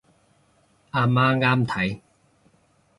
[0.89, 2.01] 阿媽啱睇